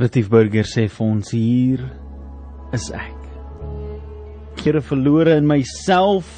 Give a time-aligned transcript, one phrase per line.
[0.00, 1.80] Retief Burger sê vir ons hier
[2.72, 3.26] is ek.
[4.56, 6.30] Kere verlore in myself.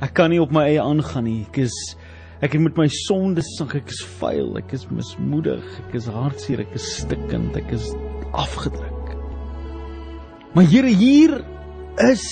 [0.00, 1.42] Ek kan nie op my eie aangaan nie.
[1.50, 1.76] Ek is
[2.40, 3.76] ek het met my sondes sink.
[3.76, 7.92] Ek is vuil, ek is mismoedig, ek is hartseer, ek is stikkend, ek is
[8.32, 9.14] afgedruk.
[10.56, 11.42] Maar Here hier
[12.08, 12.24] is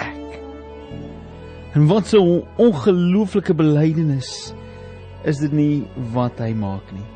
[0.00, 0.40] ek.
[1.76, 4.54] En wat so 'n ongelooflike belydenis
[5.28, 5.82] is dit nie
[6.16, 7.11] wat hy maak nie.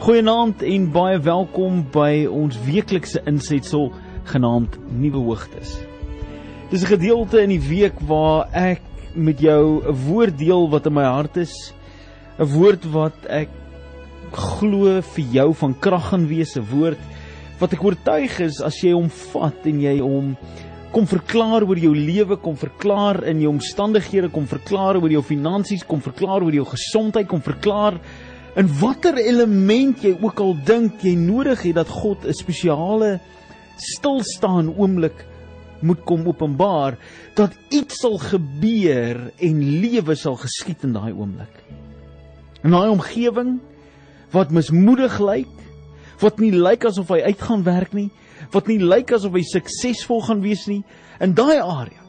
[0.00, 3.90] Goeienaand en baie welkom by ons weeklikse insetsel
[4.30, 5.74] genaamd Nuwe Hoogtes.
[6.70, 8.80] Dis 'n gedeelte in die week waar ek
[9.14, 11.74] met jou 'n woord deel wat in my hart is,
[12.38, 13.48] 'n woord wat ek
[14.32, 16.98] glo vir jou van krag gaan wees, 'n woord
[17.58, 20.36] wat ek oortuig is as jy hom vat en jy hom
[20.92, 25.84] kom verklaar oor jou lewe, kom verklaar in jou omstandighede, kom verklaar oor jou finansies,
[25.86, 28.00] kom verklaar oor jou gesondheid, kom verklaar
[28.58, 33.20] in watter element jy ook al dink jy nodig het dat God 'n spesiale
[33.76, 35.26] stilstaan oomblik
[35.80, 36.98] moet kom openbaar
[37.34, 41.64] dat iets sal gebeur en lewe sal geskied in daai oomblik.
[42.62, 43.60] In daai omgewing
[44.30, 45.54] wat mismoedig lyk,
[46.20, 48.10] wat nie lyk asof hy uitgaan werk nie,
[48.52, 50.84] wat nie lyk asof hy suksesvol gaan wees nie,
[51.20, 51.99] in daai area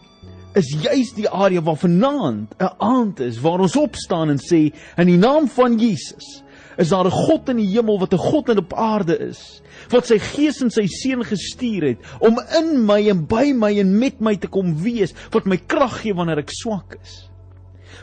[0.54, 5.08] is juis die area waar vanaand 'n aand is waar ons opstaan en sê in
[5.08, 6.44] die naam van Jesus
[6.78, 10.08] is daar 'n God in die hemel wat 'n God in op aarde is wat
[10.08, 14.20] sy gees en sy seun gestuur het om in my en by my en met
[14.20, 17.28] my te kom wees wat my krag gee wanneer ek swak is.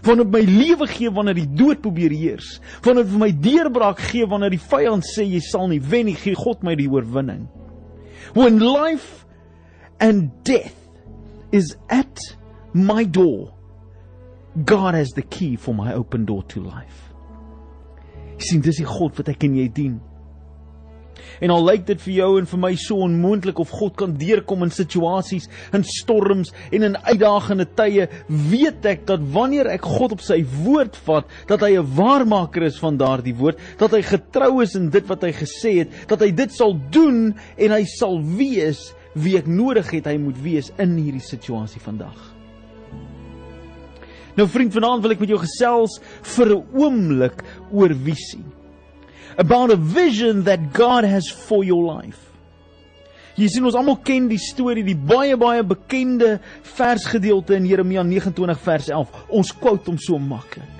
[0.02, 2.60] Van op my lewe gee wanneer die dood probeer heers.
[2.82, 6.34] Van op my deurbraak gee wanneer die vyand sê jy sal nie wen nie gee
[6.34, 7.48] God my die oorwinning.
[8.34, 9.26] When life
[9.98, 10.76] and death
[11.50, 12.37] is at
[12.78, 13.54] my door.
[14.64, 17.12] God has the key for my open door to life.
[18.38, 19.98] Sien, dis die God wat ek en jy dien.
[21.42, 24.64] En al lyk dit vir jou en vir my so onmoontlik of God kan deurkom
[24.66, 30.24] in situasies, in storms en in uitdagende tye, weet ek dat wanneer ek God op
[30.24, 34.74] sy woord vat, dat hy 'n waarmaker is van daardie woord, dat hy getrou is
[34.74, 38.94] in dit wat hy gesê het, dat hy dit sal doen en hy sal wees
[39.14, 42.37] wie ek nodig het hy moet wees in hierdie situasie vandag.
[44.38, 45.98] Nou vriend, vanaand wil ek met jou gesels
[46.36, 48.44] vir 'n oomblik oor visie.
[49.36, 52.28] About a vision that God has for your life.
[53.34, 58.58] Jy sien ons almal ken die storie, die baie baie bekende versgedeelte in Jeremia 29
[58.58, 59.08] vers 11.
[59.28, 60.77] Ons quote hom so maklik.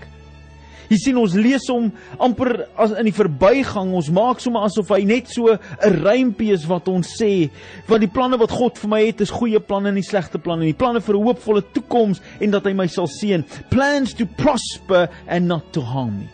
[0.88, 1.91] Jy sien ons lees hom
[2.25, 3.93] amper as in die verbygang.
[3.97, 5.59] Ons maak sommer asof hy net so 'n
[6.00, 7.50] rympie is wat ons sê,
[7.87, 10.65] want die planne wat God vir my het is goeie planne en nie slegte planne
[10.65, 10.72] nie.
[10.72, 13.44] Planne vir 'n hoopvolle toekoms en dat hy my sal seën.
[13.71, 16.28] Plans to prosper and not to harm me.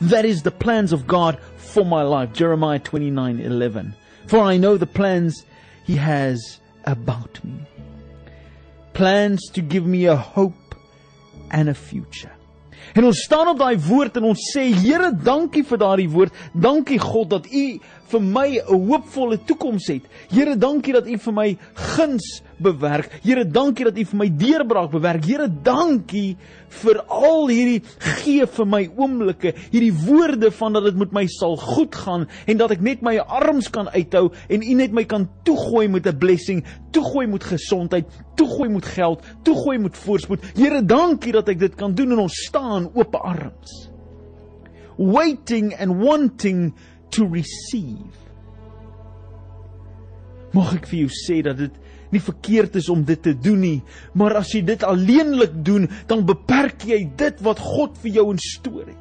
[0.00, 2.32] That is the plans of God for my life.
[2.32, 3.94] Jeremiah 29:11.
[4.26, 5.44] For I know the plans
[5.84, 7.54] he has about me.
[8.94, 10.74] Plans to give me a hope
[11.50, 12.32] and a future.
[12.92, 16.36] En ons staan op daai woord en ons sê Here, dankie vir daardie woord.
[16.52, 17.66] Dankie God dat U
[18.12, 20.02] vir my 'n hoopvolle toekoms het.
[20.28, 23.10] Here, dankie dat U vir my guns bewerk.
[23.22, 25.24] Here, dankie dat U vir my deurbraak bewerk.
[25.24, 26.36] Here, dankie
[26.68, 31.56] vir al hierdie gee vir my oomblikke, hierdie woorde van dat dit met my sal
[31.56, 35.28] goed gaan en dat ek net my arms kan uithou en U net my kan
[35.44, 38.06] toegooi met 'n blessing, toegooi met gesondheid,
[38.36, 40.40] toegooi met geld, toegooi met voorspoed.
[40.56, 43.90] Here, dankie dat ek dit kan doen en ons staan oop arms.
[44.96, 46.74] Waiting and wanting
[47.12, 48.18] to receive.
[50.52, 51.78] Mag ek vir jou sê dat dit
[52.12, 53.78] nie verkeerd is om dit te doen nie,
[54.12, 58.84] maar as jy dit alleenlik doen, dan beperk jy dit wat God vir jou instoor
[58.84, 58.98] het.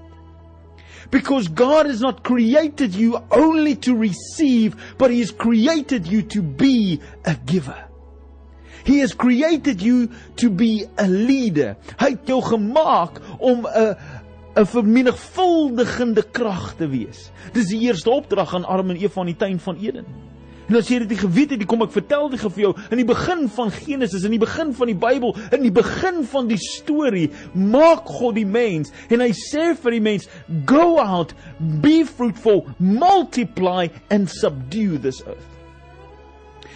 [1.11, 6.41] Because God has not created you only to receive, but he has created you to
[6.41, 7.91] be a giver.
[8.85, 11.75] He has created you to be a leader.
[11.99, 13.95] Hy het jou gemaak om 'n
[14.56, 17.31] 'n vermenigvuldigende krag te wees.
[17.53, 20.05] Dis die eerste opdrag aan Adam en Eva in die tuin van Eden.
[20.72, 22.72] En as jy dit nie geweet het nie, kom ek vertel dit vir jou.
[22.96, 26.47] In die begin van Genesis, in die begin van die Bybel, in die begin van
[26.47, 30.29] die storie, maak God die mens en hy sê vir die mens,
[30.66, 35.51] "Go out, be fruitful, multiply and subdue this earth."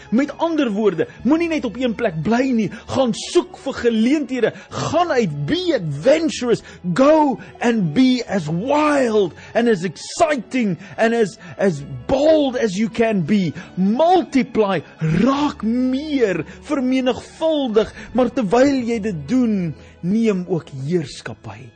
[0.09, 5.11] Met ander woorde, moenie net op een plek bly nie, gaan soek vir geleenthede, gaan
[5.11, 6.63] uit, be adventurous,
[6.93, 13.23] go and be as wild and as exciting and as as bold as you can
[13.25, 13.53] be.
[13.75, 14.81] Multiply,
[15.25, 19.73] raak meer, vermenigvuldig, maar terwyl jy dit doen,
[20.05, 21.69] neem ook heerskappy.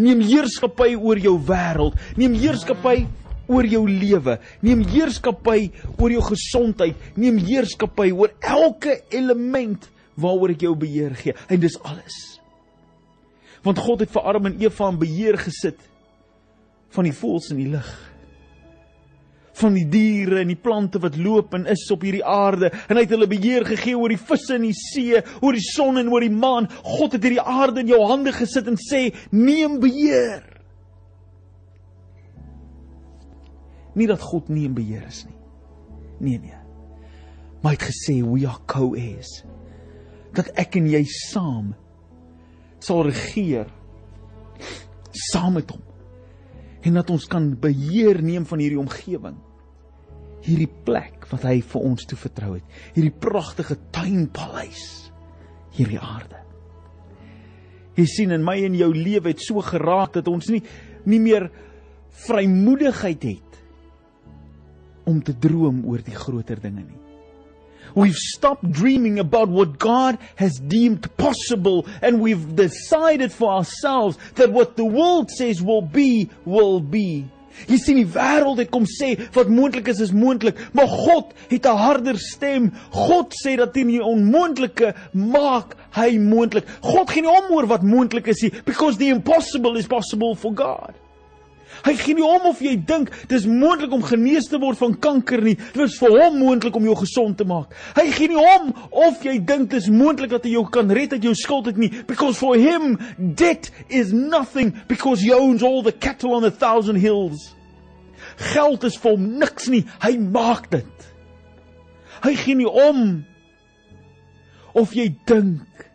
[0.00, 3.08] Neem heerskappy oor jou wêreld, neem heerskappy
[3.50, 4.38] oor jou lewe.
[4.64, 6.98] Neem heerskappy oor jou gesondheid.
[7.18, 9.88] Neem heerskappy oor elke element
[10.20, 11.34] waaroor ek jou beheer gee.
[11.48, 12.18] En dis alles.
[13.66, 15.82] Want God het vir Adam en Eva in beheer gesit
[16.94, 17.90] van die voëls in die lug
[19.60, 23.04] van die diere en die plante wat loop en is op hierdie aarde en hy
[23.04, 26.24] het hulle beheer gegee oor die visse in die see, oor die son en oor
[26.24, 26.68] die maan.
[26.86, 30.49] God het hierdie aarde in jou hande gesit en sê: "Neem beheer."
[33.98, 35.36] Nie dat God nie in beheer is nie.
[36.20, 36.58] Nee nee.
[37.60, 39.42] Maar hy het gesê we are co-heirs.
[40.36, 41.74] Dat ek en jy saam
[42.80, 43.68] sal regeer
[45.32, 45.82] saam met hom
[46.86, 49.36] en dat ons kan beheer neem van hierdie omgewing
[50.44, 52.64] hierdie plek wat hy vir ons toe vertrou het.
[52.94, 55.10] Hierdie pragtige tuinpaleis
[55.76, 56.38] hierdie aarde.
[57.98, 60.62] Jy sien in my en jou lewe het so geraak dat ons nie
[61.08, 61.46] nie meer
[62.26, 63.49] vrymoedigheid het
[65.10, 66.98] om te droom oor die groter dinge nie.
[67.94, 74.52] We've stopped dreaming about what God has deemed possible and we've decided for ourselves that
[74.52, 77.26] what the world says will be will be.
[77.68, 81.66] Jy sien die wêreld het kom sê wat moontlik is is moontlik, maar God het
[81.66, 82.70] 'n harder stem.
[82.90, 86.64] God sê dat in die onmoontlike maak hy moontlik.
[86.80, 90.54] God gee nie om oor wat moontlik is nie, because the impossible is possible for
[90.54, 90.94] God.
[91.84, 95.40] Hy gee nie om of jy dink dis moontlik om genees te word van kanker
[95.44, 95.54] nie.
[95.56, 97.72] Dit is vir hom moontlik om jou gesond te maak.
[97.96, 101.24] Hy gee nie om of jy dink dis moontlik dat hy jou kan red uit
[101.30, 105.94] jou skuld het nie, because for him debt is nothing because he owns all the
[105.94, 107.54] cattle on a thousand hills.
[108.52, 109.84] Geld is vir hom niks nie.
[110.04, 111.10] Hy maak dit.
[112.20, 113.22] Hy gee nie om
[114.76, 115.86] of jy dink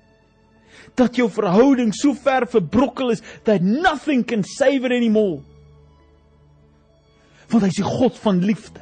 [0.95, 5.43] dat jou verhouding so ver verbrokkel is that nothing can save it anymore
[7.51, 8.81] want hy is die God van liefde.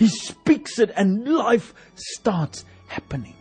[0.00, 3.36] He speaks it and life starts happening.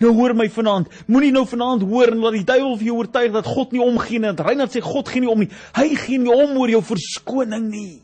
[0.00, 3.34] Nou hoor my vanaand, moenie nou vanaand hoor en laat die duiwel vir jou oortuig
[3.34, 4.32] dat God nie omgee nie.
[4.32, 5.50] Dat Reinhard sê God gee nie om nie.
[5.76, 8.00] Hy gee nie om oor jou verskoning nie.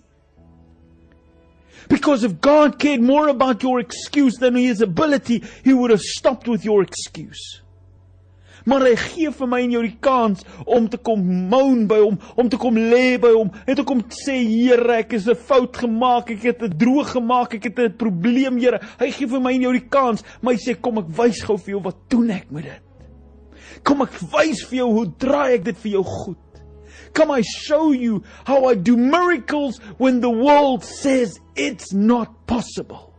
[1.88, 6.46] Because if God cared more about your excuse than his ability, he would have stopped
[6.46, 7.62] with your excuse
[8.68, 12.18] maar hy gee vir my en jou die kans om te kom moan by hom,
[12.36, 15.76] om te kom lê by hom en te kom sê Here, ek is 'n fout
[15.76, 18.80] gemaak, ek het 'n droog gemaak, ek het 'n probleem, Here.
[18.98, 21.56] Hy gee vir my en jou die kans, maar hy sê kom ek wys gou
[21.56, 22.82] vir jou wat doen ek met dit.
[23.84, 26.36] Kom ek wys vir jou hoe draai ek dit vir jou goed.
[27.14, 33.14] Come I show you how I do miracles when the world says it's not possible.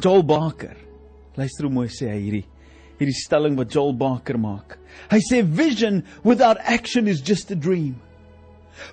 [0.00, 0.76] Joel Barker
[1.36, 2.46] Luister hoe mooi sê hy hierdie
[3.02, 4.78] hierdie stelling wat Joel Barker maak.
[5.10, 7.96] Hy sê vision without action is just a dream.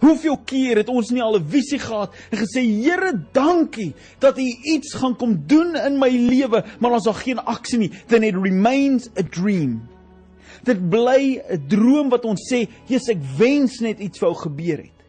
[0.03, 4.41] Hoeveel keer het ons nie al 'n visie gehad en gesê Here, dankie dat U
[4.73, 8.35] iets gaan kom doen in my lewe, maar as daar geen aksie nie, then it
[8.35, 9.87] remains a dream.
[10.63, 14.99] Dit bly 'n droom wat ons sê, "Jesus, ek wens net iets wou gebeur het."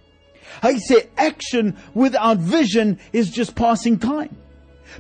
[0.63, 4.31] Hy sê action without vision is just passing time.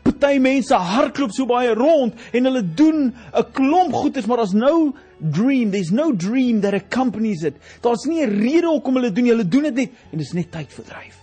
[0.02, 4.94] Party mense hardloop so baie rond en hulle doen 'n klomp goeders, maar daar's no
[5.18, 7.56] dream, there's no dream that accompanies it.
[7.82, 9.32] Daar's nie 'n rede hoekom hulle doen nie.
[9.32, 11.18] Hulle doen dit net en dit is net tyd verdryf.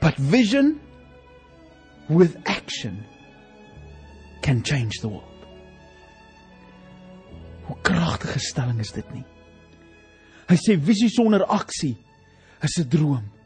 [0.00, 0.80] But vision
[2.08, 3.04] with action
[4.42, 5.46] can change the world.
[7.62, 9.24] Hoe kragtige stelling is dit nie?
[10.48, 11.96] Hy sê visie sonder aksie
[12.62, 13.41] is 'n droom.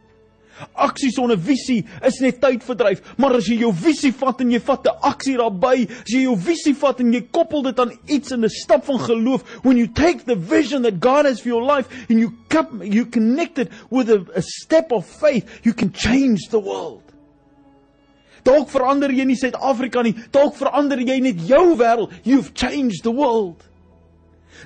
[0.75, 4.87] Aksie sonder visie is net tydverdryf, maar as jy jou visie vat en jy vat
[4.87, 8.45] 'n aksie daarbey, as jy jou visie vat en jy koppel dit aan iets in
[8.45, 11.89] 'n stap van geloof, when you take the vision that God has for your life
[12.09, 16.49] and you come, you connect it with a, a step of faith, you can change
[16.51, 17.03] the world.
[18.47, 22.13] Dalk verander jy nie Suid-Afrika nie, dalk verander jy net jou wêreld.
[22.23, 23.65] You've changed the world.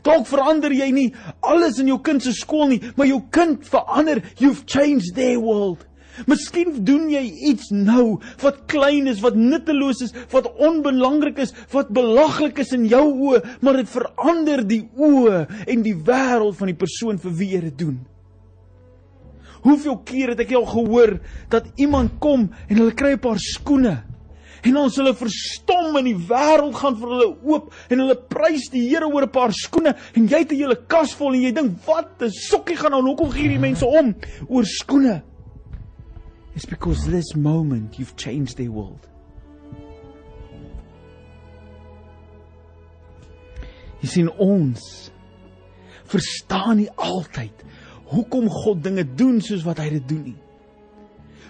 [0.06, 1.08] Dalk verander jy nie
[1.40, 4.22] alles in jou kind se skool nie, maar jou kind verander.
[4.38, 5.86] You've changed their world.
[6.28, 11.92] Miskien doen jy iets nou wat klein is, wat nutteloos is, wat onbelangrik is, wat
[11.96, 16.78] belaglik is in jou oë, maar dit verander die oë en die wêreld van die
[16.78, 17.98] persoon vir wie jy dit doen.
[19.64, 21.18] Hoeveel keer het ek al gehoor
[21.52, 24.09] dat iemand kom en hulle kry 'n paar skoene
[24.64, 28.88] En ons hulle verstom in die wêreld gaan vir hulle oop en hulle prys die
[28.88, 31.78] Here oor 'n paar skoene en jy het 'n hele kas vol en jy dink
[31.86, 34.14] wat 'n sokkie gaan nou hoekom gee hierdie mense om
[34.48, 35.22] oor skoene?
[36.54, 39.08] It's because this moment you've changed their world.
[44.02, 45.10] Jy sien ons
[46.04, 47.64] verstaan nie altyd
[48.10, 50.38] hoekom God dinge doen soos wat hy dit doen nie.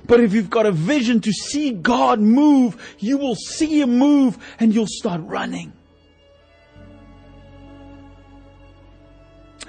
[0.06, 4.38] But if you've got a vision to see God move, you will see him move
[4.58, 5.72] and you'll start running.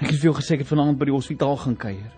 [0.02, 2.10] Ek het vir jou gesê ek het vanaand by die hospitaal gaan kuier.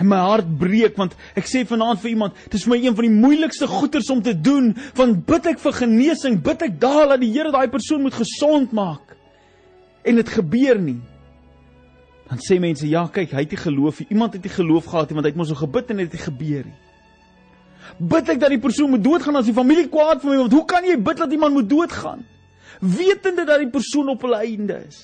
[0.00, 2.96] En my hart breek want ek sê vanaand vir iemand, dit is vir my een
[2.96, 7.12] van die moeilikste goeters om te doen, want bid ek vir genesing, bid ek daar
[7.12, 9.16] dat die Here daai persoon moet gesond maak.
[10.04, 10.98] En dit gebeur nie.
[12.30, 14.08] Dan sê mense, ja, kyk, hy het nie geloof nie.
[14.14, 16.26] Iemand het nie geloof gehad nie want hy het mos so gebid en dit het
[16.28, 16.78] gebeur nie.
[17.98, 20.66] Bid ek dat die persoon moet doodgaan as die familie kwaad vir my, want hoe
[20.70, 22.22] kan jy bid dat iemand moet doodgaan?
[22.80, 25.00] Wetende dat die persoon op hulle einde is.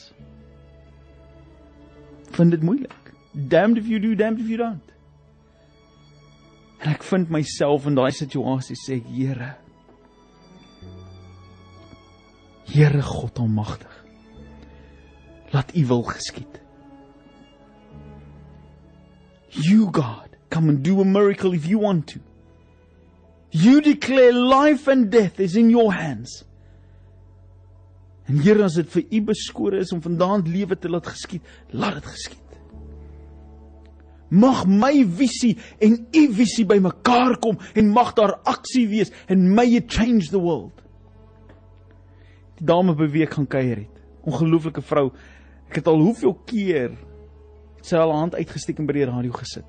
[2.36, 3.02] Vind dit moeilik
[3.36, 4.82] damned if you do, damned if you don't.
[6.80, 9.54] En ek vind myself in daai situasie sê ek Here.
[12.66, 13.92] Here God almagtig.
[15.52, 16.60] Laat U wil geskied.
[19.56, 22.20] You God, come and do a miracle if you want to.
[23.50, 26.44] You declare life and death is in your hands.
[28.28, 32.00] En Here as dit vir U beskore is om vandaan lewe te laat geskied, laat
[32.00, 32.42] dit geskied.
[34.28, 39.76] Mag my visie en u visie bymekaar kom en mag daar aksie wees en may
[39.78, 40.82] it change the world.
[42.58, 44.02] Die dame beweeg gaan kuier het.
[44.26, 45.12] Ongelooflike vrou.
[45.70, 46.96] Ek het al hoeveel keer
[47.86, 49.68] sy al hand uitgesteek en by die radio gesit.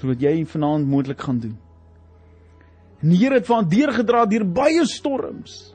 [0.00, 1.58] Sodat jy vanaand moontlik gaan doen.
[3.02, 5.74] En die Here het van deurgedra deur baie storms.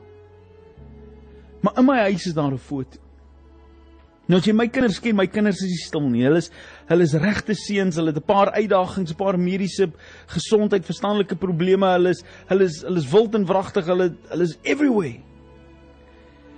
[1.62, 2.98] Maar in my huis is daar 'n foto.
[4.26, 6.22] Nou as jy my kinders ken, my kinders is nie stil nie.
[6.22, 6.50] Hulle is
[6.86, 7.96] hulle is regte seuns.
[7.96, 9.90] Hulle het 'n paar uitdagings, 'n paar mediese
[10.26, 11.86] gesondheid, verstandelike probleme.
[11.86, 13.86] Hulle is hulle is hulle is wild en wragtig.
[13.86, 15.20] Hulle hulle is everywhere.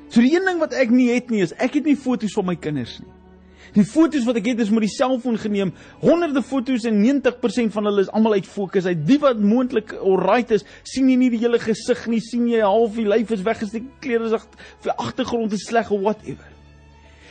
[0.08, 2.46] So die een ding wat ek nie het nie is ek het nie foto's van
[2.46, 3.21] my kinders nie.
[3.72, 5.70] Die foto's wat ek het is met die selfoon geneem.
[6.02, 8.84] Honderde foto's en 90% van hulle is almal uit fokus.
[8.84, 12.60] Uit die wat moontlik alright is, sien jy nie die hele gesig nie, sien jy
[12.60, 14.36] half die lyf is weggesteek, klere is
[14.92, 16.50] agtergrond is sleg of whatever.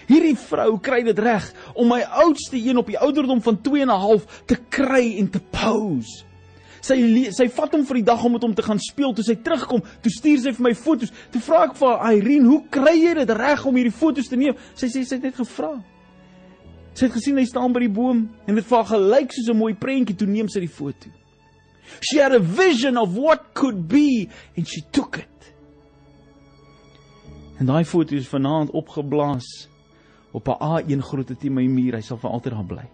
[0.10, 1.46] Hierdie vrou kry dit reg
[1.78, 5.30] om my oudste een op die ouderdom van 2 en 'n half te kry en
[5.30, 6.26] te pose.
[6.82, 9.14] Sy sy vat hom vir die dag om met hom te gaan speel.
[9.14, 11.12] Toe sy terugkom, toe stuur sy vir my fotos.
[11.32, 14.56] Toe vra ek vir Irene, "Hoe kry jy dit reg om hierdie fotos te neem?"
[14.74, 15.84] Sy sê sy het net gevra.
[17.02, 19.74] Sy het gesien hy staan by die boom en dit vaar gelyk soos 'n mooi
[19.74, 21.10] prentjie toe neem sy die foto.
[22.00, 25.54] She had a vision of what could be and she took it.
[27.58, 29.68] En daai foto is vanaand opgeblaas
[30.32, 32.88] op 'n A1 grootte teen my muur, hy sal vir altyd daar bly.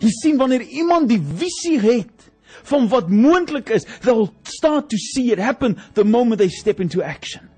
[0.00, 2.30] Jy sien wanneer iemand die visie het
[2.64, 7.00] van wat moontlik is, they'll start to see it happen the moment they step into
[7.00, 7.53] action.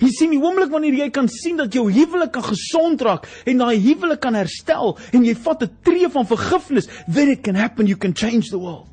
[0.00, 3.58] Jy sien die oomblik wanneer jy kan sien dat jou huwelik kan gesond raak en
[3.58, 7.86] daai huwelik kan herstel en jy vat 'n tree van vergifnis, then it can happen,
[7.86, 8.88] you can change the world.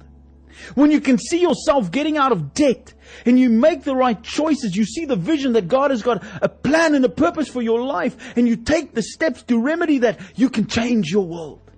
[0.75, 2.93] When you can see yourself getting out of debt
[3.25, 6.49] and you make the right choices, you see the vision that God has got a
[6.49, 10.19] plan and a purpose for your life, and you take the steps to remedy that,
[10.35, 11.68] you can change your world.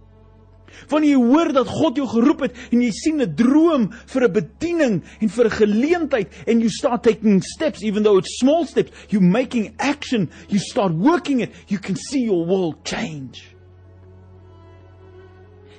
[0.89, 4.33] Wanneer jy hoor dat God jou geroep het en jy sien 'n droom vir 'n
[4.33, 8.91] bediening en vir 'n geleentheid and you start taking steps even though it's small steps,
[9.09, 13.55] you making action, you start working it, you can see your world change.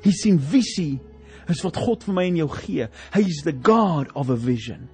[0.02, 1.00] Jy sien visie
[1.48, 2.88] is wat God vir my en jou gee.
[3.14, 4.88] Hy is the God of a vision.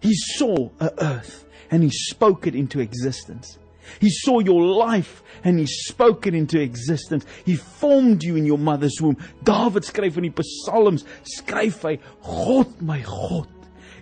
[0.00, 3.58] He saw a earth and he spoke it into existence.
[4.00, 7.24] He saw your life and he spoke it into existence.
[7.44, 9.16] He formed you in your mother's womb.
[9.42, 13.48] David skryf in die Psalms, skryf hy: God my God,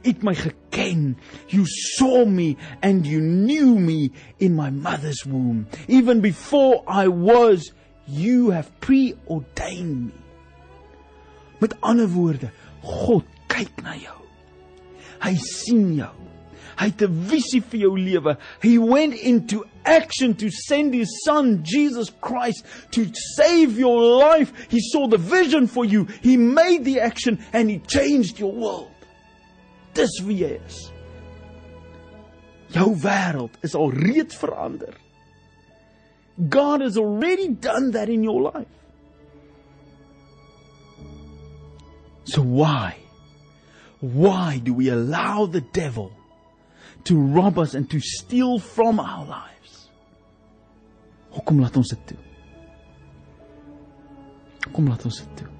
[0.05, 1.17] het my geken.
[1.49, 5.67] You saw me and you knew me in my mother's womb.
[5.89, 7.73] Even before I was,
[8.07, 10.13] you have preordained me.
[11.61, 12.51] Met ander woorde,
[12.83, 14.21] God kyk na jou.
[15.25, 16.13] Hy sien jou.
[16.79, 18.37] Hy het 'n visie vir jou lewe.
[18.61, 24.53] He went into action to send his son Jesus Christ to save your life.
[24.69, 26.07] He saw the vision for you.
[26.23, 28.91] He made the action and he changed your world.
[29.95, 30.91] Dis wie jy is.
[32.71, 34.95] Jou wêreld is al reeds verander.
[36.49, 38.67] God has already done that in your life.
[42.25, 42.97] So why?
[44.01, 46.11] Why do we allow the devil
[47.05, 49.89] to rob us and to steal from our lives?
[51.35, 52.21] Hoekom laat ons dit toe?
[54.73, 55.51] Kom laat ons dit toe.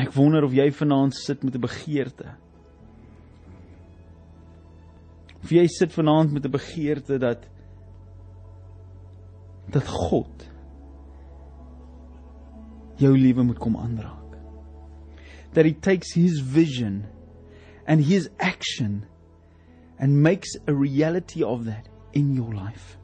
[0.00, 2.32] Ek wonder of jy vanaand sit met 'n begeerte
[5.42, 7.48] Of jy sit vanaand met 'n begeerte dat
[9.72, 10.50] dat God
[12.96, 14.36] jou lewe moet kom aanraak.
[15.52, 17.04] That he takes his vision
[17.86, 19.06] and his action
[19.98, 22.98] and makes a reality of that in your life.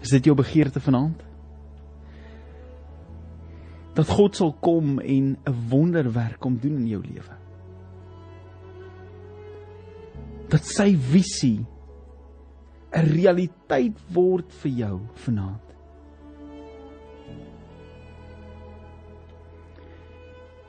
[0.00, 1.20] Is dit jou begeerte vanaand?
[3.94, 7.36] Dat God sal kom en 'n wonderwerk kom doen in jou lewe.
[10.48, 11.66] Dat sy visie
[12.92, 15.69] 'n realiteit word vir jou vanaand.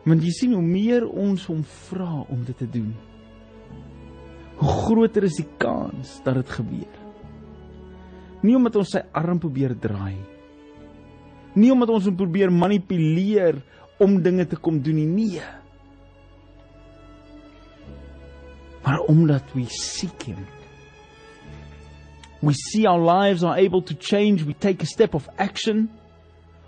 [0.05, 2.89] Want jy sien hoe meer ons hom vra om dit te doen,
[4.61, 6.97] hoe groter is die kans dat dit gebeur.
[8.41, 10.17] Nie omdat ons sy arm probeer draai.
[11.57, 13.59] Nie omdat ons hom probeer manipuleer
[14.01, 15.09] om dinge te kom doen nie.
[15.09, 15.43] Nee.
[18.81, 20.41] Maar omdat we seek him.
[22.41, 25.89] We see our lives are able to change, we take a step of action.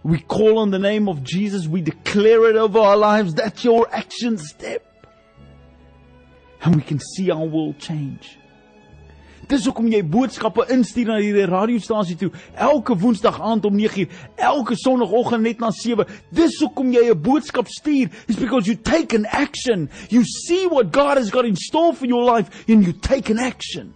[0.04, 3.34] We call on the name of Jesus, we declare it over our lives.
[3.34, 4.86] That's your action step.
[6.62, 8.38] And we can see our world change.
[9.50, 14.78] Dis hoekom jy boodskappe instuur na hierdie radiostasie toe elke woensdag aand om 9uur, elke
[14.80, 16.06] sonoggend net na 7.
[16.32, 18.10] Dis hoekom jy 'n boodskap stuur.
[18.28, 19.90] It's because you take an action.
[20.10, 23.40] You see what God has got in store for your life and you take an
[23.40, 23.94] action.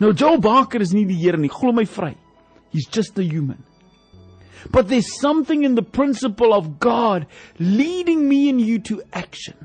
[0.00, 2.16] Nou Joe Barker is nie die Here nie, glo my vry.
[2.70, 3.67] He's just a human.
[4.70, 7.26] But there's something in the principle of God
[7.58, 9.56] leading me and you to action.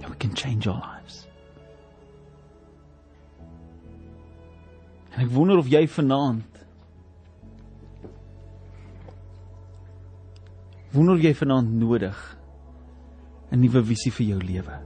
[0.00, 1.26] That we can change our lives.
[5.18, 6.44] En ek wonder of jy vanaand
[10.94, 12.20] wonder jy vanaand nodig
[13.50, 14.78] 'n nuwe visie vir jou lewe.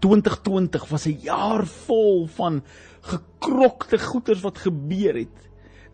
[0.00, 2.62] 2020 was 'n jaar vol van
[3.02, 5.47] gekrokte goeters wat gebeur het.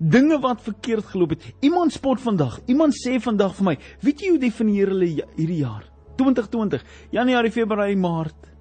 [0.05, 1.45] Dinge wat verkeerd geloop het.
[1.65, 2.59] Iemand spot vandag.
[2.69, 5.85] Iemand sê vandag vir my, "Weet jy hoe definieer hulle ja, hierdie jaar?
[6.17, 8.53] 2020, Januarie, Februarie, Maart.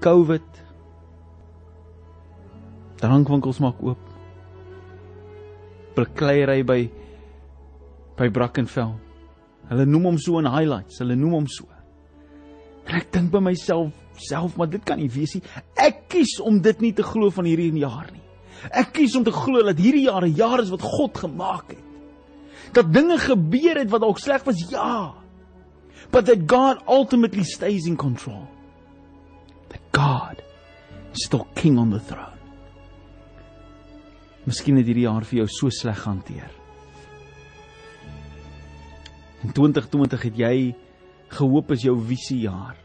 [0.00, 0.62] COVID.
[3.02, 3.98] Drankwinkels maak oop.
[5.96, 6.90] Bekleierery by
[8.16, 8.94] by Brackenfell.
[9.70, 10.98] Hulle noem hom so in highlights.
[11.02, 11.66] Hulle noem hom so.
[12.86, 15.42] En ek dink by myself self, maar dit kan nie wees nie.
[15.80, 18.21] Ek kies om dit nie te glo van hierdie jaar nie.
[18.70, 21.84] Ek kies om te glo dat hierdie jaar 'n jaar is wat God gemaak het.
[22.72, 25.14] Dat dinge gebeur het wat dalk sleg was, ja.
[26.10, 28.48] But that God ultimately stays in control.
[29.68, 30.42] That God
[31.12, 32.38] is still king on the throne.
[34.44, 36.50] Miskien het hierdie jaar vir jou so sleg hanteer.
[39.42, 40.56] In 2020 het jy
[41.28, 42.76] gehoop is jou visiejaar.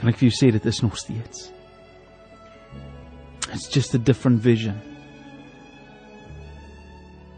[0.00, 1.50] Kan ek vir jou sê dit is nog steeds.
[3.52, 4.80] It's just a different vision.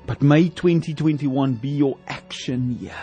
[0.06, 2.94] But may 2021 be your action year.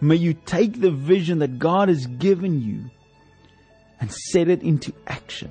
[0.00, 2.90] May you take the vision that God has given you
[4.00, 5.50] and set it into action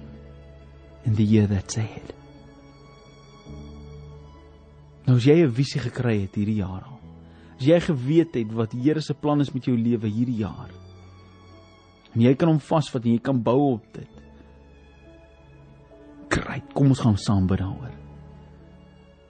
[1.05, 2.13] in the year that's ahead.
[5.07, 6.99] Nou as jy 'n visie gekry het hierdie jaar al.
[7.57, 10.69] As jy geweet het wat die Here se plan is met jou lewe hierdie jaar.
[12.15, 14.12] En jy kan hom vasvat en jy kan bou op dit.
[16.33, 17.91] Great, kom ons gaan saam bid daaroor.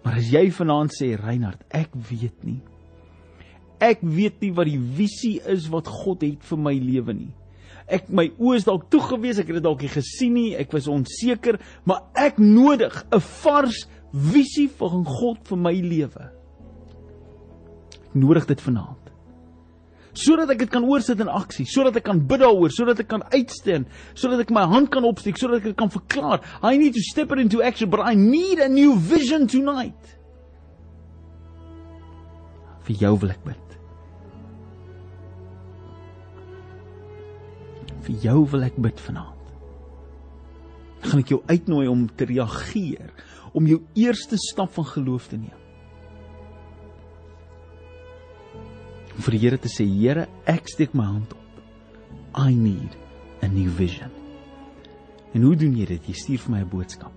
[0.03, 2.59] Maar as jy vanaand sê Reinhard, ek weet nie.
[3.83, 7.31] Ek weet nie wat die visie is wat God het vir my lewe nie.
[7.91, 10.71] Ek my oë is dalk toe gewees, ek het dit dalk nie gesien nie, ek
[10.75, 16.31] was onseker, maar ek nodig 'n vars visie van God vir my lewe.
[18.07, 19.02] Ek nodig dit vanaand.
[20.13, 23.23] Sodat ek dit kan oorsit in aksie, sodat ek kan bid daaroor, sodat ek kan
[23.33, 26.43] uitsteen, sodat ek my hand kan opsteek, sodat ek dit kan verklaar.
[26.61, 30.13] I need to step it into action, but I need a new vision tonight.
[32.85, 33.77] Vir jou wil ek bid.
[38.03, 39.51] Vir jou wil ek bid vanaand.
[41.03, 43.09] Gaan ek jou uitnooi om te reageer
[43.53, 45.62] om jou eerste stap van geloof te neem.
[49.15, 51.39] Om vir die Here te sê, Here, ek steek my hand op.
[52.33, 52.97] I need
[53.43, 54.11] a new vision.
[55.33, 56.07] En hoe doen jy dit?
[56.09, 57.11] Jy stuur vir my 'n boodskap.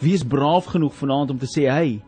[0.00, 2.02] Wees braaf genoeg vanaand om te sê, "Hey,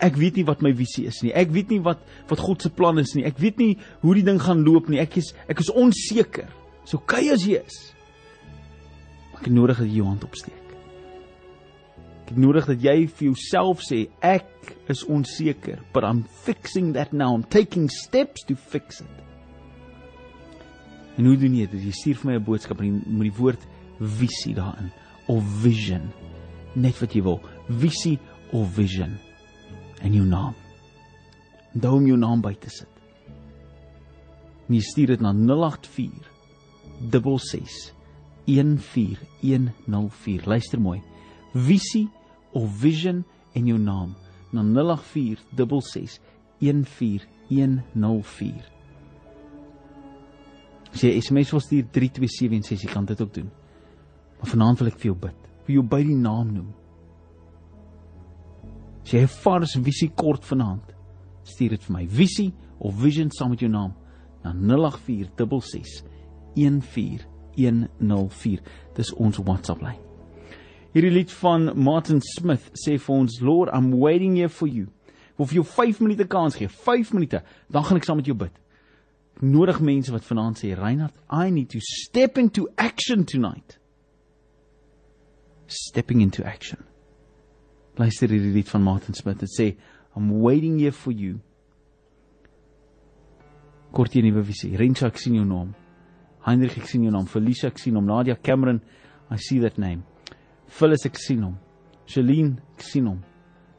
[0.00, 1.32] ek weet nie wat my visie is nie.
[1.32, 3.24] Ek weet nie wat wat God se plan is nie.
[3.24, 4.98] Ek weet nie hoe die ding gaan loop nie.
[4.98, 6.48] Ek is ek is onseker."
[6.84, 7.94] So kyk as jy is.
[9.34, 10.61] Ek nodig dat jy jou hand opsteek.
[12.30, 17.34] Nodig dat jy vir jouself sê ek is onseker, but I'm fixing that now.
[17.34, 19.18] I'm taking steps to fix it.
[21.18, 21.88] En hoe doen jy dit?
[21.90, 23.60] Jy stuur vir my 'n boodskap met die woord
[24.00, 24.90] visie daarin
[25.28, 26.08] of vision.
[26.74, 27.40] Net wat jy wil.
[27.68, 28.18] Visie
[28.52, 29.18] of vision.
[30.00, 30.54] En jou naam.
[31.74, 32.88] Onthou om jou naam by te sit.
[34.68, 36.32] En jy stuur dit na 084
[37.10, 37.92] 66
[38.46, 40.46] 14104.
[40.46, 41.02] Luister mooi.
[41.52, 42.08] Visie
[42.52, 44.14] of vision en jou naam
[44.52, 46.20] na 084 66
[46.62, 48.70] 14104.
[50.92, 53.48] As jy SMS wil stuur 32716, jy kan dit ook doen.
[54.38, 55.48] Maar vanaand wil ek vir jou bid.
[55.66, 56.70] Vir jou by die naam noem.
[59.02, 60.94] As jy 'n vars visie kort vanaand,
[61.44, 62.06] stuur dit vir my.
[62.06, 63.94] Visie of vision saam met jou naam
[64.44, 66.04] na 08466
[66.54, 68.60] 14104.
[68.94, 70.11] Dis ons WhatsApp lyn.
[70.92, 74.90] Hierdie lied van Martin Smith sê vir ons Lord, I'm waiting here for you.
[75.38, 76.68] Wil vir jou 5 minute kans gee.
[76.68, 77.40] 5 minute,
[77.72, 78.52] dan gaan ek saam met jou bid
[79.42, 83.78] nodig mense wat vanaand sê Reinhard, I need to step into action tonight.
[85.66, 86.84] Stepping into action.
[87.98, 89.40] Luister hierdie lied van Martin Smith.
[89.42, 89.68] Dit sê
[90.16, 91.40] I'm waiting here for you.
[93.92, 94.76] Kort hier nuwe visie.
[94.76, 95.74] Rensha ek sien jou naam.
[96.46, 97.26] Heinrich ek sien jou naam.
[97.28, 98.08] Felicia ek sien hom.
[98.08, 98.80] Nadia Cameron
[99.32, 100.04] I see that name.
[100.72, 101.58] Phyllis ek sien hom.
[102.08, 103.20] Shalene ek sien hom.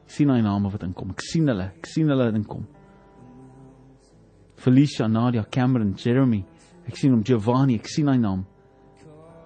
[0.06, 1.12] Ek sien hy name wat inkom.
[1.16, 1.72] Ek sien hulle.
[1.74, 2.68] Ek sien hulle inkom.
[4.64, 6.44] Felicia, Nadia, Cameron, Jeremy.
[6.88, 8.46] Ek sien hom Giovanni, ek sien hy naam.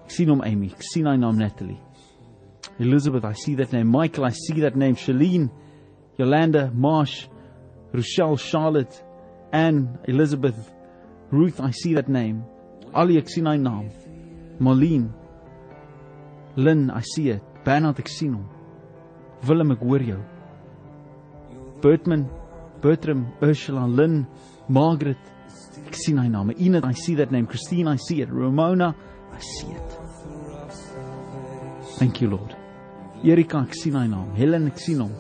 [0.06, 1.80] Ek sien hom Amy, ek sien hy naam Natalie.
[2.80, 3.88] Elizabeth, I see that name.
[3.88, 4.96] Michael, I see that name.
[4.96, 5.50] Shalene,
[6.18, 7.28] Yolanda, Marsh,
[7.94, 9.02] Rochelle, Charlotte,
[9.52, 10.72] Anne, Elizabeth,
[11.32, 12.44] Ruth, I see that name.
[12.94, 13.90] Ali, ek sien hy naam.
[14.62, 15.10] Marlene,
[16.58, 17.44] Lynn, I see it.
[17.64, 18.46] Bernard, ek sien hom.
[19.46, 20.20] Willem, ek hoor jou.
[21.84, 22.26] Bertman,
[22.82, 24.24] Bertram, Ursula, Lynn,
[24.68, 25.22] Margaret,
[25.86, 26.56] ek sien hy name.
[26.58, 27.46] Enid, I see that name.
[27.46, 28.30] Christine, I see it.
[28.34, 28.96] Ramona,
[29.34, 29.98] I see it.
[32.00, 32.56] Thank you, Lord.
[33.24, 34.34] Erika, ek sien hy naam.
[34.38, 35.14] Helen, ek sien hom.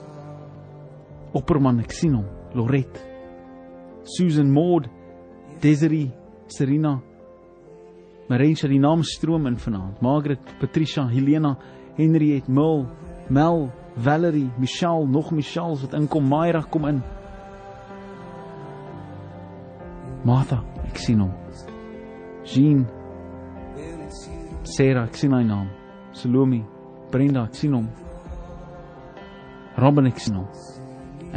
[1.37, 2.25] Opperman, ek sien hom.
[2.57, 3.01] Lorette.
[4.17, 4.89] Susan Maud,
[5.61, 6.09] Desiree,
[6.47, 6.97] Serena.
[8.27, 10.01] Marensia, die naam stroom in vanaand.
[10.01, 11.55] Margaret, Patricia, Helena,
[11.95, 12.85] Henriette, Mel,
[13.29, 16.27] Mel, Valerie, Michelle, nog Michelle wat inkom.
[16.27, 17.01] Myra kom in.
[20.23, 20.59] Martha,
[20.89, 21.31] ek sien hom.
[22.47, 22.83] Jean.
[24.67, 25.69] Sarah, ek sien hy naam.
[26.17, 26.65] Salome,
[27.11, 27.87] Brenda, ek sien hom.
[29.79, 30.49] Robin, ek sien hom.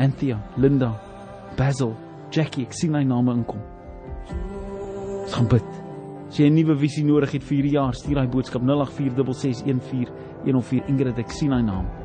[0.01, 0.91] Anthea, Linda,
[1.59, 1.95] Basil,
[2.35, 3.63] Jackie, ek sien hy name inkom.
[5.21, 5.90] Ons gaan bid.
[6.31, 11.19] As jy 'n nuwe visie nodig het vir hierdie jaar, stuur daai boodskap 0846614104 Ingrid,
[11.19, 12.00] ek sien hy naam.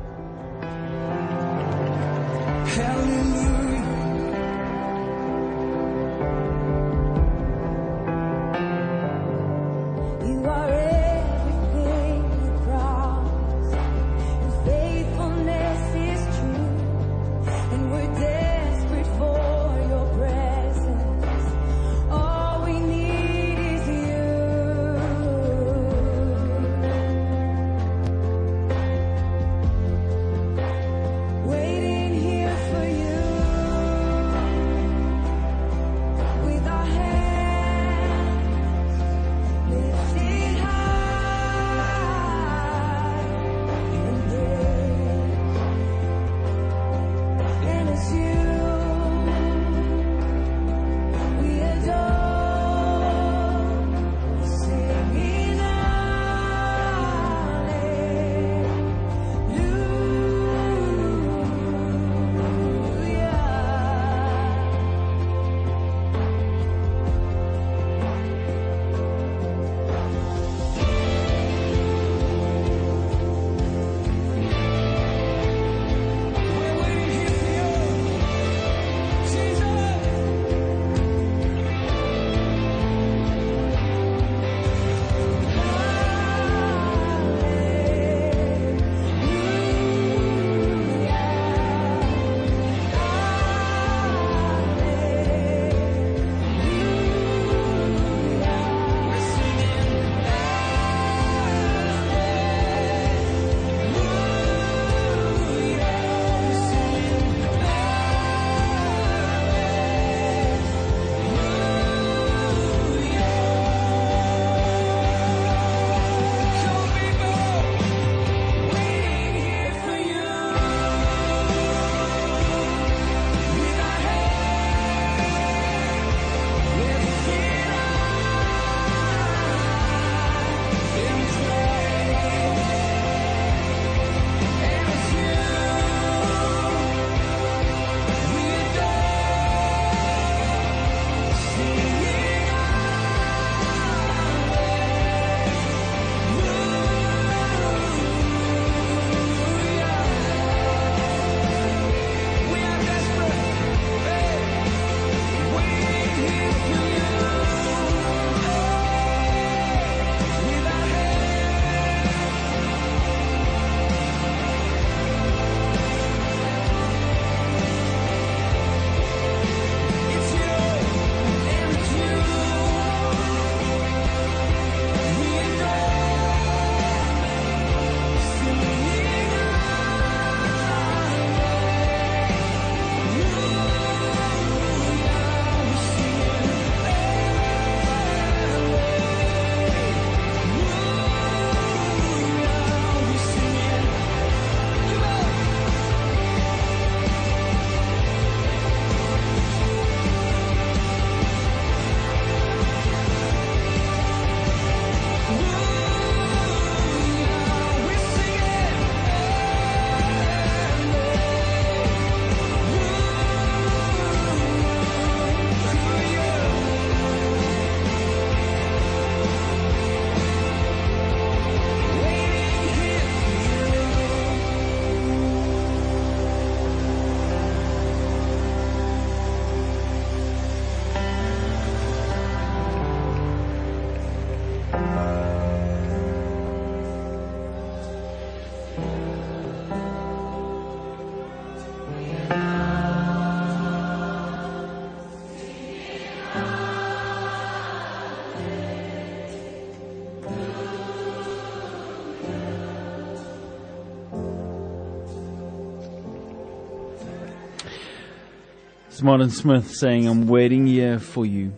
[259.02, 261.52] Martin Smith saying, I'm waiting here for you.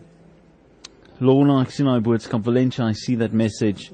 [1.21, 2.41] Lorna, ek sien daai boodskap.
[2.43, 3.91] Valencia, I see that message.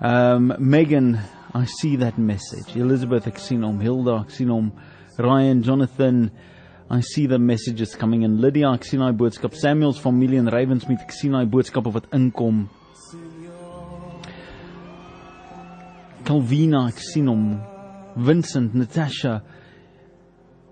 [0.00, 1.18] Um, Megan,
[1.54, 2.76] I see that message.
[2.76, 3.80] Elizabeth, ek sien hom.
[3.80, 4.72] Hilda, ek sien hom.
[5.18, 6.30] Ryan, Jonathan,
[6.88, 8.40] I see the messages coming in.
[8.40, 9.52] Lydia, ek sien daai boodskap.
[9.52, 12.64] Samuel's familie in Ravensmead, ek sien daai boodskappe wat inkom.
[16.24, 17.48] Calvina, ek sien hom.
[18.16, 19.42] Vincent, Natasha,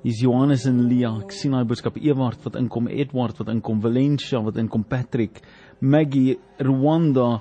[0.07, 1.09] Hier's Johannes en Lia.
[1.19, 5.41] Ek sien daai boodskap Ewart wat inkom, Edward wat inkom, Valencia wat inkom, Patrick,
[5.83, 7.41] Maggie, Rwanda.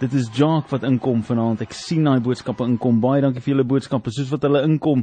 [0.00, 1.66] Dit is Jacques wat inkom vanaand.
[1.66, 3.02] Ek sien daai boodskappe inkom.
[3.02, 4.08] Baie dankie vir julle boodskappe.
[4.16, 5.02] Soos wat hulle inkom,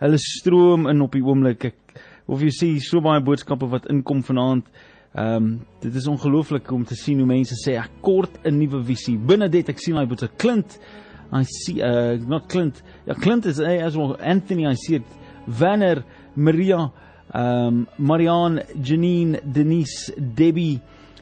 [0.00, 1.66] hulle stroom in op die oomblik.
[1.68, 2.00] Ek
[2.32, 4.72] of jy sien so baie boodskappe wat inkom vanaand.
[5.18, 5.50] Ehm um,
[5.84, 9.18] dit is ongelooflik om te sien hoe mense sê ek kort 'n nuwe visie.
[9.20, 10.80] Binne dit ek sien daai boodskap klint.
[11.28, 12.82] I see uh not Clint.
[13.04, 15.18] Ja Clint is hey, as well Anthony I see it.
[15.44, 16.04] Wanneer
[16.38, 16.90] Maria,
[17.34, 20.80] ehm um, Marianne, Janine, Denise, Debbie,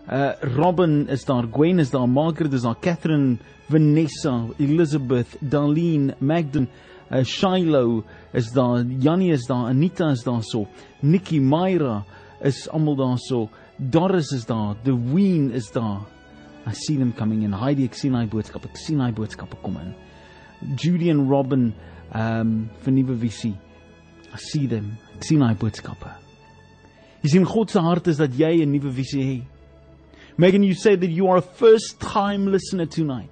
[0.09, 6.68] uh Robin is daar, Gwen is daar, Margaret is daar, Catherine, Vanessa, Elizabeth, Darlene, Magdan,
[7.11, 10.66] uh Shiloh is daar, Jannie is daar, Anita is daar so,
[11.00, 12.05] Nikki, Myra
[12.42, 13.48] is almal daar so,
[13.79, 16.07] Doris is daar, The Ween is daar.
[16.66, 17.52] I see them coming in.
[17.52, 18.64] Heidi, ek sien daai boodskap.
[18.66, 19.92] Ek sien daai boodskappe kom in.
[20.74, 21.68] Judy and Robin
[22.11, 23.55] ehm um, vir nuwe visie.
[24.35, 24.96] I see them.
[25.24, 26.12] Sien daai boodskappe.
[27.22, 29.44] Jy sien God se hart is dat jy 'n nuwe visie het.
[30.38, 33.31] Megan, you say that you are a first time listener tonight.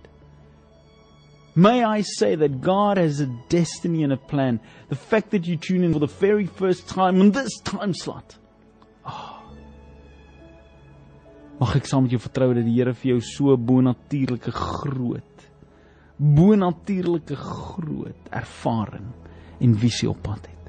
[1.54, 4.58] May I say that God has a destiny and a plan.
[4.88, 8.38] The fact that you tune in for the very first time in this time slot.
[9.06, 9.42] Oh.
[11.60, 15.34] Mag ek saam met jou vertrou dat die Here vir jou so bonatuurlike groot
[16.16, 19.06] bonatuurlike groot ervaring
[19.60, 20.63] en visie op pad het.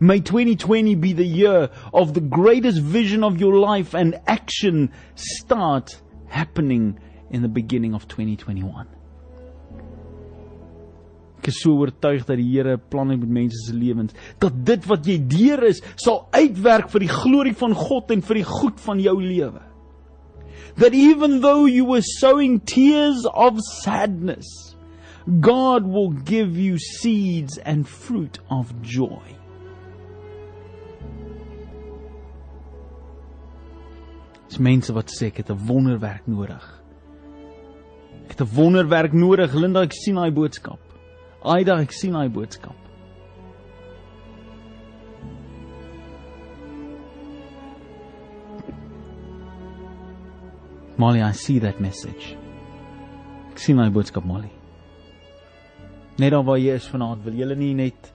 [0.00, 6.00] May 2020 be the year of the greatest vision of your life and action start
[6.28, 8.86] happening in the beginning of 2021.
[11.38, 15.06] Ek is so oortuig dat die Here planne met mense se lewens, dat dit wat
[15.06, 19.02] jy deur is, sal uitwerk vir die glorie van God en vir die goed van
[19.02, 19.64] jou lewe.
[20.78, 24.76] That even though you were sowing tears of sadness,
[25.26, 29.37] God will give you seeds and fruit of joy.
[34.48, 36.64] Dis mense wat sê ek het 'n wonderwerk nodig.
[38.24, 40.80] Ek het 'n wonderwerk nodig, Linda, ek sien daai boodskap.
[41.44, 42.76] Aida, ek sien daai boodskap.
[50.96, 52.36] Molly, I see that message.
[53.52, 54.50] Ek sien daai boodskap, Molly.
[56.18, 58.12] Net waar jy is vanaand, wil jy nie net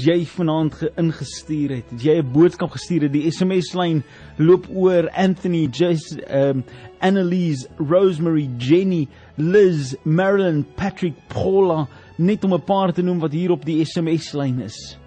[0.00, 4.02] jy vanaand ingestuur het, jy 'n boodskap gestuur het, die SMS lyn
[4.38, 6.64] loop oor Anthony, Jace, um
[7.00, 13.50] Annelise, Rosemary, Jenny, Liz, Marilyn, Patrick, Paula, net om 'n paar te noem wat hier
[13.50, 14.98] op die SMS lyn is.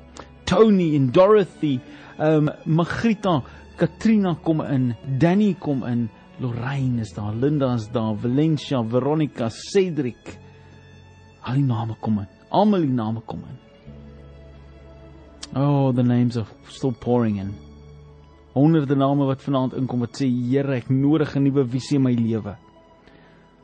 [0.45, 1.79] Tony en Dorothy,
[2.19, 3.43] um Magrita,
[3.77, 10.39] Katrina kom in, Danny kom in, Lorraine is daar, Linda is daar, Valencia, Veronica, Cedric.
[11.41, 12.27] Al die name kom in.
[12.49, 13.64] Almal die name kom in.
[15.53, 17.53] Oh, the names are still pouring in.
[18.55, 22.13] Honderde name wat vanaand inkom wat sê Here, ek nodig 'n nuwe visie in my
[22.13, 22.55] lewe.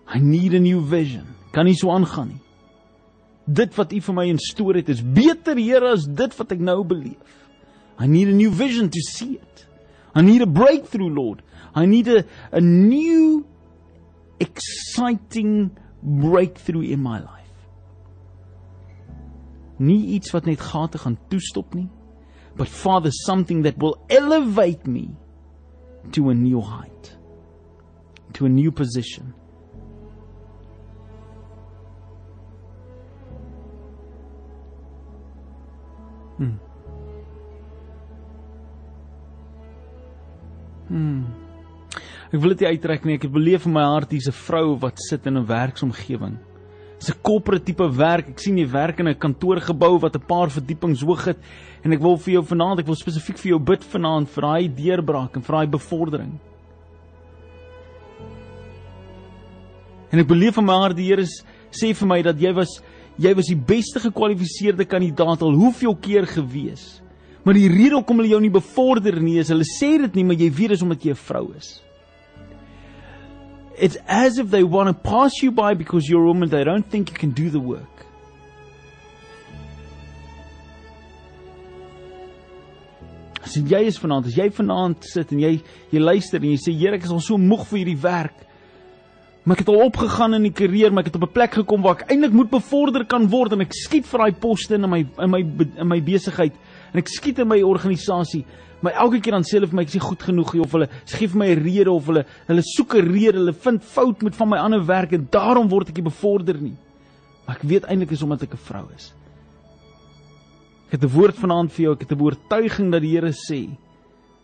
[0.08, 1.26] I need a new vision.
[1.52, 2.42] Kan nie so aangaan nie.
[3.48, 6.84] Dit wat U vir my instoor het is beter Here as dit wat ek nou
[6.84, 7.50] beleef.
[8.00, 9.68] I need a new vision to see it.
[10.14, 11.42] I need a breakthrough, Lord.
[11.74, 13.46] I need a a new
[14.40, 15.72] exciting
[16.04, 17.41] breakthrough in my life
[19.82, 21.90] nie iets wat net gate gaan toestop nie
[22.56, 25.10] but father something that will elevate me
[26.12, 27.18] to a new height
[28.34, 29.34] to a new position.
[36.38, 36.58] Hmm.
[40.88, 41.26] Hmm.
[42.32, 43.18] Ek wil dit uittrek nie.
[43.20, 46.40] Ek het beleef in my hart hier's 'n vrou wat sit in 'n werksomgewing
[47.02, 48.30] Dis 'n corporate tipe werk.
[48.30, 51.38] Ek sien jy werk in 'n kantoorgebou wat 'n paar verdiepings hoog het
[51.84, 54.68] en ek wil vir jou vanaand, ek wil spesifiek vir jou bid vanaand vir daai
[54.70, 56.40] deurbraak en vir daai bevordering.
[60.12, 61.26] En ek beleef van my hart die Here
[61.72, 62.82] sê vir my dat jy was
[63.18, 67.02] jy was die beste gekwalifiseerde kandidaat al hoeveel keer gewees.
[67.44, 70.36] Maar die rede hoekom hulle jou nie bevorder nie is hulle sê dit nie, maar
[70.36, 71.82] jy weet dis omdat jy 'n vrou is.
[73.82, 76.50] It's as if they want to pass you by because you're a woman.
[76.50, 78.06] They don't think you can do the work.
[83.42, 85.56] As jy is vanaand, as jy vanaand sit en jy
[85.90, 88.46] jy luister en jy sê Here, ek is al so moeg vir hierdie werk.
[89.42, 91.82] Maar ek het al opgegaan in die karier, maar ek het op 'n plek gekom
[91.82, 95.02] waar ek eintlik moet bevorder kan word en ek skiet vir daai poste in my
[95.02, 96.54] in my in my besigheid
[96.92, 98.46] en ek skiet in my organisasie.
[98.82, 100.72] Maar elke keer dan sê hulle vir my ek is nie goed genoeg nie of
[100.76, 104.24] hulle gee vir my 'n rede of hulle hulle soek 'n rede, hulle vind fout
[104.24, 106.78] met van my ander werk en daarom word ek nie bevorder nie.
[107.46, 109.14] Maar ek weet eintlik is omdat ek 'n vrou is.
[110.88, 111.94] Ek het 'n woord vanaand vir jou.
[111.94, 113.70] Ek het 'n oortuiging dat die Here sê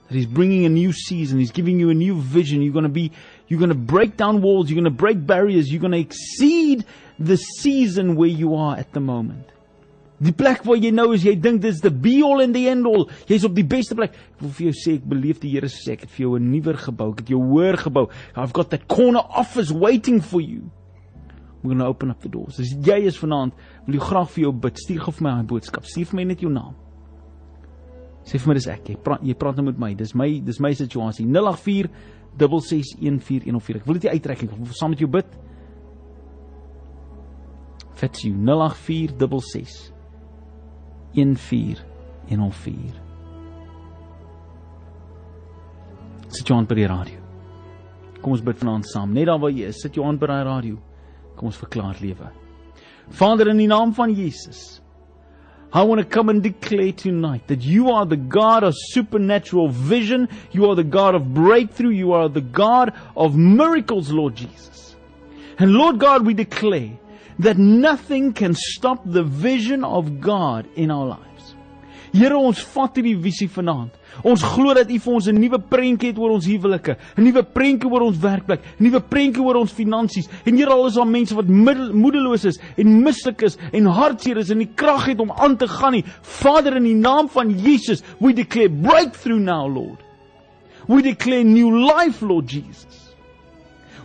[0.09, 1.39] he's bringing a new season.
[1.39, 2.61] He's giving you a new vision.
[2.61, 3.11] You're going to be
[3.47, 6.85] you're going to break down walls, you're going to break barriers, you're going to exceed
[7.19, 9.47] the season where you are at the moment.
[10.17, 12.87] Die plek waar jy nou is, jy dink dis the be all and the end
[12.89, 13.05] all.
[13.29, 14.15] Jy's op die beste plek.
[14.33, 16.49] Ek wil vir jou sê ek beleef die Here sê ek het vir jou 'n
[16.51, 17.11] nuwer gebou.
[17.11, 18.09] Ek het jou hoër gebou.
[18.35, 20.71] I've got that corner office waiting for you.
[21.61, 22.59] We're going to open up the doors.
[22.59, 23.53] As jy is vanaand,
[23.85, 24.77] wil ek graag vir jou bid.
[24.77, 25.83] Stuur gou vir my 'n boodskap.
[25.85, 26.73] Stuur vir my net jou naam.
[28.23, 28.89] Sê vir my dis ek.
[28.89, 29.93] Jy praat jy praat nou met my.
[29.93, 31.25] Dis my dis my situasie.
[31.25, 31.89] 084
[32.37, 33.75] 6614104.
[33.75, 34.43] Ek wil dit uittrek.
[34.43, 35.25] Ek wil saam met jou bid.
[37.93, 39.96] Fits you 084
[41.13, 41.83] 661
[42.27, 43.05] 14104.
[46.27, 47.21] Sit jou aan by die radio.
[48.21, 49.13] Kom ons bid vanaand saam.
[49.15, 50.81] Net daar waar jy is, sit jou aan by die radio.
[51.37, 52.31] Kom ons verklaar lewe.
[53.15, 54.81] Vader in die naam van Jesus.
[55.73, 60.27] I want to come and declare tonight that you are the God of supernatural vision.
[60.51, 61.91] You are the God of breakthrough.
[61.91, 64.95] You are the God of miracles, Lord Jesus.
[65.59, 66.97] And Lord God, we declare
[67.39, 71.27] that nothing can stop the vision of God in our lives.
[72.13, 73.93] Here ons vat hierdie visie vanaand.
[74.25, 77.43] Ons glo dat U vir ons 'n nuwe prentjie het oor ons huwelike, 'n nuwe
[77.43, 80.27] prentjie oor ons werkplek, 'n nuwe prentjie oor ons finansies.
[80.45, 84.49] En Here, al is daar mense wat moedeloos is en mislik is en hartseer is
[84.49, 86.05] en nie krag het om aan te gaan nie.
[86.21, 90.01] Vader in die naam van Jesus, we declare breakthrough now, Lord.
[90.87, 93.06] We declare new life, Lord Jesus.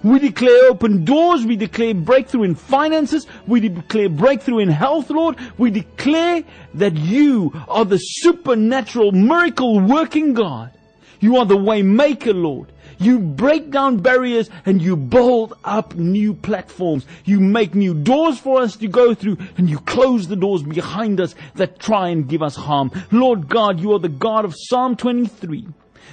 [0.02, 1.44] We declare open doors.
[1.44, 3.26] We declare breakthrough in finances.
[3.46, 5.36] We declare breakthrough in health, Lord.
[5.58, 6.42] We declare
[6.74, 10.72] that you are the supernatural miracle working God.
[11.20, 12.72] You are the way maker, Lord.
[12.98, 17.06] You break down barriers and you build up new platforms.
[17.24, 21.20] You make new doors for us to go through and you close the doors behind
[21.20, 22.90] us that try and give us harm.
[23.10, 25.66] Lord God, you are the God of Psalm 23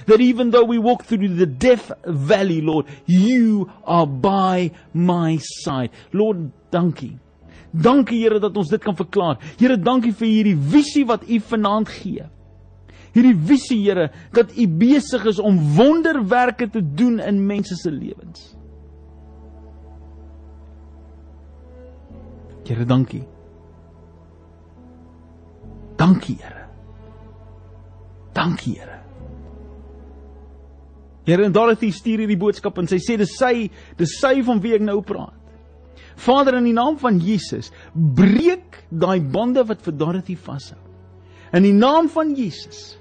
[0.06, 5.90] that even though we walk through the death valley, Lord, you are by my side.
[6.12, 7.18] Lord, dankie.
[7.70, 9.38] Dankie Here dat ons dit kan verklaar.
[9.58, 12.26] Here, dankie vir hierdie visie wat U vanaand gee.
[13.14, 18.50] Hierdie visie, Here, dat U besig is om wonderwerke te doen in mense se lewens.
[22.66, 23.24] Here, dankie.
[25.98, 26.66] Dankie, Here.
[28.32, 28.99] Dankie, Here.
[31.26, 33.68] Here en Dorothy stuur hierdie boodskap en sy sê dis sy,
[33.98, 35.36] dis sy van wie ek nou praat.
[36.20, 40.78] Vader in die naam van Jesus, breek daai bande wat vir Dorothy vashou.
[41.56, 42.98] In die naam van Jesus,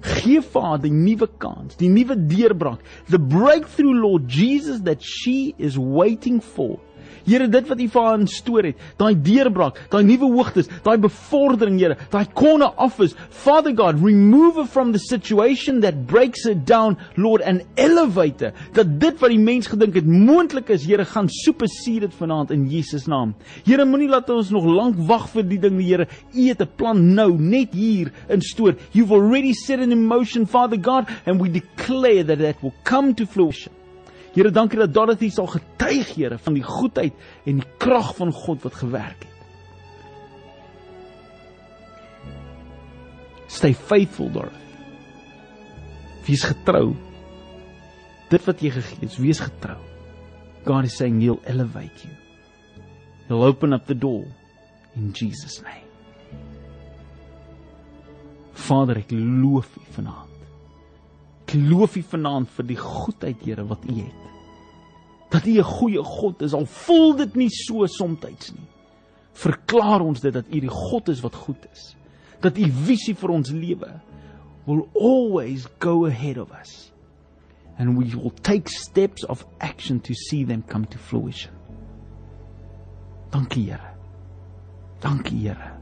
[0.00, 5.78] gee Vader die nuwe kans, die nuwe deurbraak, the breakthrough Lord Jesus that she is
[5.78, 6.78] waiting for.
[7.26, 11.78] Here, dit wat U vir haar instoor het, daai deurbraak, daai nuwe hoogtes, daai bevordering,
[11.80, 16.98] Here, daai corner office, Father God, remove her from the situation that breaks her down,
[17.16, 18.52] Lord, and elevate her.
[18.74, 22.66] Dat dit wat die mens gedink het moontlik is, Here, gaan supersede dit vanaand in
[22.70, 23.34] Jesus naam.
[23.66, 26.08] Here, moenie laat ons nog lank wag vir die ding, Here.
[26.32, 28.74] U het 'n plan nou, net hier in stoor.
[28.92, 33.26] You've already set in motion, Father God, and we declare that that will come to
[33.26, 33.79] fruition.
[34.34, 37.14] Here, dankie dat Dorothy sal getuig, Here, van die goedheid
[37.50, 39.30] en die krag van God wat gewerk het.
[43.50, 44.56] Stay faithful, Dorothy.
[46.28, 46.94] Wees getrou.
[48.30, 49.80] Dit wat jy gegee het, wees getrou.
[50.62, 52.14] God is saying he'll elevate you.
[53.26, 54.26] He'll open up the door
[54.94, 55.86] in Jesus name.
[58.52, 60.29] Vader, ek loof U vanaand.
[61.50, 64.28] Ek loof U vanaand vir die goedheid, Here, wat U het.
[65.34, 68.68] Dat U 'n goeie God is, al voel dit nie so soms nie.
[69.32, 71.96] Verklaar ons dit dat U die God is wat goed is.
[72.40, 74.00] Dat U visie vir ons lewe
[74.66, 76.92] will always go ahead of us.
[77.78, 81.52] And we will take steps of action to see them come to fruition.
[83.30, 83.94] Dankie Here.
[85.00, 85.80] Dankie Here.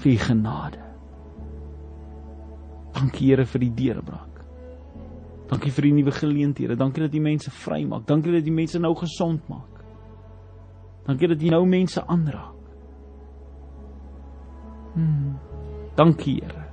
[0.00, 0.89] vir die genade.
[2.94, 4.40] Dankie Here vir die deurbraak.
[5.50, 6.76] Dankie vir die nuwe geleenthede.
[6.78, 8.06] Dankie dat U mense vrymaak.
[8.06, 9.84] Dankie dat U mense nou gesond maak.
[11.06, 12.56] Dankie dat U nou mense aanraak.
[14.94, 15.38] Hmm.
[15.96, 16.66] Dankie Here.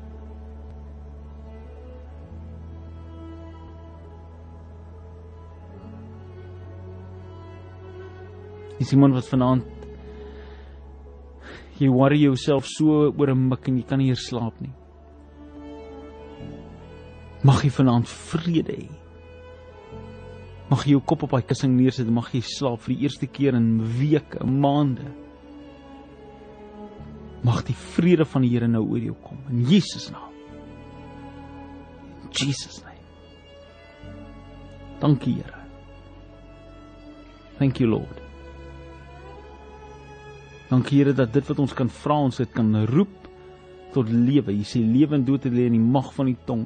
[8.78, 9.78] Dis iemand wat vanaand
[11.78, 14.74] jy worry jouself so oor 'n mik en jy kan nie hier slaap nie.
[17.45, 18.88] Mag jy vanaand vrede hê.
[20.71, 23.29] Mag jy jou kop op daai kussing neersit en mag jy slaap vir die eerste
[23.29, 23.69] keer in
[23.99, 25.05] weke, maande.
[27.45, 30.33] Mag die vrede van die Here nou oor jou kom in Jesus naam.
[32.25, 32.88] In Jesus naam.
[34.99, 35.53] Dankie Here.
[37.57, 38.21] Thank you Lord.
[40.69, 43.29] Dankie Here dat dit wat ons kan vra ons dit kan roep
[43.93, 44.55] tot lewe.
[44.57, 46.65] Jy sê lewe en dood lê in die mag van die tong.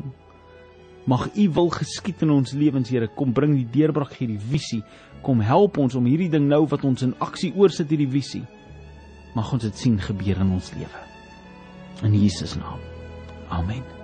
[1.09, 3.07] Mag U wil geskied in ons lewens, Here.
[3.07, 4.83] Kom bring die deurbraak hierdie visie.
[5.25, 8.43] Kom help ons om hierdie ding nou wat ons in aksie oorsit hierdie visie.
[9.37, 11.07] Mag ons dit sien gebeur in ons lewe.
[12.05, 12.81] In Jesus naam.
[13.49, 14.00] Amen.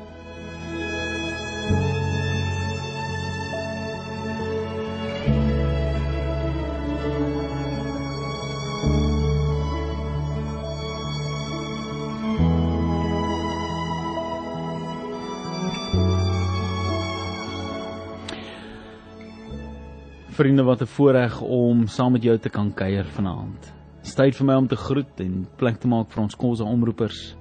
[20.37, 23.73] Vriende, wat 'n voorreg om saam met jou te kan kuier vanaand.
[24.15, 27.35] Tyd vir my om te groet en plek te maak vir ons kosse omroepers.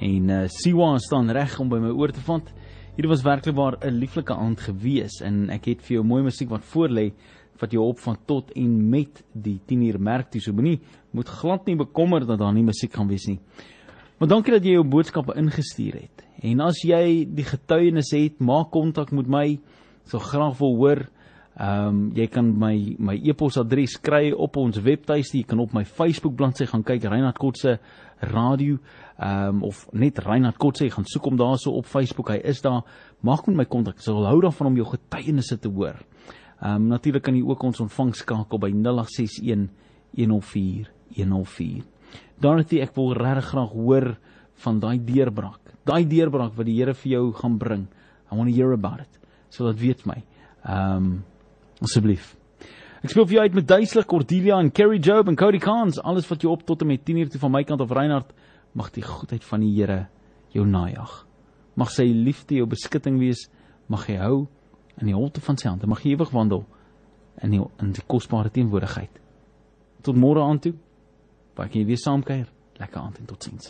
[0.00, 2.52] En uh Siwa staan reg om by my oor te vand.
[2.96, 6.48] Hierdie was werklik waar 'n lieflike aand gewees en ek het vir jou mooi musiek
[6.50, 7.12] wat voorlê
[7.60, 10.40] wat jou op van tot en met die 10 uur merk toe.
[10.40, 10.80] So moenie
[11.12, 13.38] moet glad nie bekommer dat daar nie musiek gaan wees nie.
[14.18, 16.26] Maar dankie dat jy jou boodskappe ingestuur het.
[16.42, 19.60] En as jy die getuienis het, maak kontak met my.
[20.04, 21.08] So graag wil hoor
[21.58, 25.40] Ehm um, jy kan my my e-posadres kry op ons webtuiste.
[25.40, 27.78] Jy kan op my Facebook bladsy gaan kyk Reinhard Kotse
[28.20, 28.76] radio
[29.18, 30.84] ehm um, of net Reinhard Kotse.
[30.84, 32.30] Jy gaan soek hom daarso op Facebook.
[32.30, 32.84] Hy is daar.
[33.26, 33.98] Maak met my kontak.
[33.98, 35.98] Ek sal hou daarvan om jou getuienisse te hoor.
[36.60, 39.68] Ehm um, natuurlik kan jy ook ons ontvang skakel by 0861
[40.14, 41.82] 104 104.
[42.38, 44.12] Dorothy, ek wil regtig graag hoor
[44.62, 45.74] van daai deurbraak.
[45.86, 47.88] Daai deurbraak wat die Here vir jou gaan bring.
[48.30, 49.18] I want to hear about it.
[49.50, 50.22] So dat weet my.
[50.62, 51.10] Ehm um,
[51.84, 52.34] Asseblief.
[53.04, 56.26] Ek speel vir jou uit met Duisler, Cordelia en Kerry Job en Cody Kans, alles
[56.26, 58.32] wat jy op tot en met 10 uur toe van my kant of Reinhard,
[58.74, 60.08] mag die goedheid van die Here
[60.54, 61.12] jou najag.
[61.78, 63.46] Mag sy liefde jou beskutting wees,
[63.86, 64.48] mag jy hou
[64.98, 66.64] in die holte van sy hand, mag jy ewig wandel
[67.46, 69.20] in die in die kosbare teenwoordigheid.
[70.02, 70.74] Tot môre aan toe.
[71.54, 72.48] Waar kan jy weer saam kuier?
[72.78, 73.66] Lekker aand en totsiens.